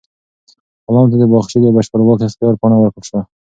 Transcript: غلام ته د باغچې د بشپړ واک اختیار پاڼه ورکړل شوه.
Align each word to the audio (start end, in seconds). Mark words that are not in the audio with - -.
غلام 0.87 1.07
ته 1.11 1.15
د 1.19 1.23
باغچې 1.31 1.57
د 1.61 1.65
بشپړ 1.75 1.99
واک 2.03 2.19
اختیار 2.27 2.53
پاڼه 2.61 2.77
ورکړل 2.79 3.03
شوه. 3.09 3.21